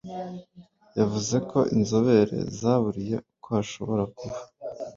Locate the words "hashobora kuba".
3.57-4.37